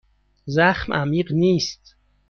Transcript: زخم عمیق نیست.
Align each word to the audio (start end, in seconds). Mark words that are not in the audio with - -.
زخم 0.45 0.93
عمیق 0.93 1.31
نیست. 1.31 1.95